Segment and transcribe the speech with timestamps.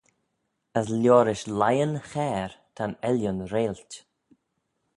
[0.79, 3.91] As liorish leighyn chair ta'n Ellan reilt.